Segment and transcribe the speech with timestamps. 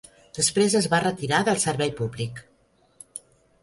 [0.37, 2.45] Després es va retirar del servei públic.